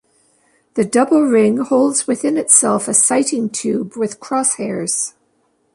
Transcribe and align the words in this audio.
The 0.73 0.83
double 0.83 1.21
ring 1.21 1.57
holds 1.57 2.07
within 2.07 2.35
itself 2.35 2.87
a 2.87 2.93
sighting 2.95 3.51
tube 3.51 3.95
with 3.95 4.19
crosshairs. 4.19 5.13